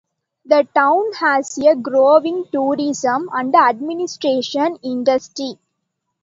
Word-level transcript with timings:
The 0.45 0.67
town 0.73 1.13
has 1.19 1.59
a 1.59 1.75
growing 1.75 2.45
tourism 2.51 3.29
and 3.33 3.53
administration 3.55 4.79
industry. 4.81 5.59